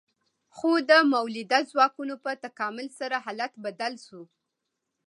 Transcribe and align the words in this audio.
خو 0.55 0.69
د 0.89 0.91
مؤلده 1.11 1.59
ځواکونو 1.71 2.15
په 2.23 2.31
تکامل 2.45 2.87
سره 2.99 3.15
حالت 3.25 3.53
بدل 3.65 3.93
شو. 4.05 4.21